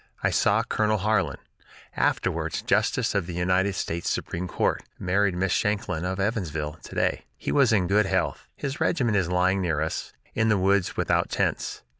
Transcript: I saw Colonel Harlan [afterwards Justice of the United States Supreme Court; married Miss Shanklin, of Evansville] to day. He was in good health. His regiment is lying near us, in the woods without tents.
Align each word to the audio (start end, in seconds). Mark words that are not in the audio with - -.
I 0.23 0.31
saw 0.31 0.63
Colonel 0.63 0.97
Harlan 0.97 1.37
[afterwards 1.95 2.63
Justice 2.63 3.13
of 3.13 3.27
the 3.27 3.35
United 3.35 3.75
States 3.75 4.09
Supreme 4.09 4.47
Court; 4.47 4.81
married 4.97 5.35
Miss 5.35 5.51
Shanklin, 5.51 6.05
of 6.05 6.19
Evansville] 6.19 6.79
to 6.81 6.95
day. 6.95 7.25
He 7.37 7.51
was 7.51 7.71
in 7.71 7.85
good 7.85 8.07
health. 8.07 8.47
His 8.55 8.81
regiment 8.81 9.15
is 9.15 9.29
lying 9.29 9.61
near 9.61 9.79
us, 9.79 10.11
in 10.33 10.49
the 10.49 10.57
woods 10.57 10.97
without 10.97 11.29
tents. 11.29 11.83